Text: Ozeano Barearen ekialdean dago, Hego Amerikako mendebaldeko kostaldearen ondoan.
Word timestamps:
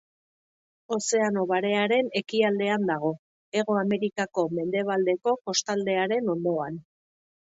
Ozeano 0.95 1.43
Barearen 1.51 2.07
ekialdean 2.19 2.87
dago, 2.91 3.11
Hego 3.59 3.77
Amerikako 3.81 4.47
mendebaldeko 4.55 5.35
kostaldearen 5.51 6.35
ondoan. 6.37 6.81